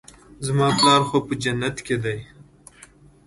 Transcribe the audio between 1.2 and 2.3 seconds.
په جنت کښې دى.